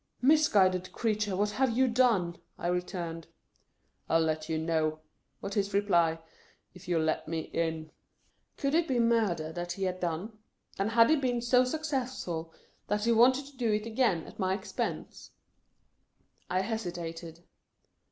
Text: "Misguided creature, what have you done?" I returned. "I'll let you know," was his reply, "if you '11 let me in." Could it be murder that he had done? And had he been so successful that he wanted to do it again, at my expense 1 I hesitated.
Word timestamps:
"Misguided 0.33 0.91
creature, 0.93 1.35
what 1.37 1.51
have 1.51 1.77
you 1.77 1.87
done?" 1.87 2.39
I 2.57 2.69
returned. 2.69 3.27
"I'll 4.09 4.21
let 4.21 4.49
you 4.49 4.57
know," 4.57 5.01
was 5.41 5.53
his 5.53 5.75
reply, 5.75 6.17
"if 6.73 6.87
you 6.87 6.95
'11 6.97 7.05
let 7.05 7.27
me 7.27 7.39
in." 7.53 7.91
Could 8.57 8.73
it 8.73 8.87
be 8.87 8.97
murder 8.97 9.51
that 9.51 9.73
he 9.73 9.83
had 9.83 9.99
done? 9.99 10.39
And 10.79 10.89
had 10.89 11.11
he 11.11 11.17
been 11.17 11.39
so 11.39 11.63
successful 11.65 12.51
that 12.87 13.05
he 13.05 13.11
wanted 13.11 13.45
to 13.45 13.57
do 13.57 13.71
it 13.71 13.85
again, 13.85 14.23
at 14.25 14.39
my 14.39 14.55
expense 14.55 15.29
1 16.47 16.61
I 16.61 16.61
hesitated. 16.63 17.43